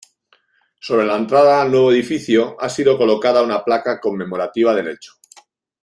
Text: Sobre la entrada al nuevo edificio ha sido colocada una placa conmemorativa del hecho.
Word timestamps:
Sobre 0.79 1.05
la 1.05 1.15
entrada 1.15 1.61
al 1.61 1.69
nuevo 1.69 1.91
edificio 1.91 2.57
ha 2.59 2.69
sido 2.69 2.97
colocada 2.97 3.43
una 3.43 3.63
placa 3.63 3.99
conmemorativa 3.99 4.73
del 4.73 4.87
hecho. 4.87 5.13